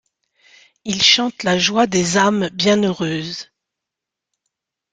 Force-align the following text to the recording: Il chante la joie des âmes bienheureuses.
Il 0.83 0.99
chante 1.03 1.43
la 1.43 1.59
joie 1.59 1.85
des 1.85 2.17
âmes 2.17 2.49
bienheureuses. 2.53 3.51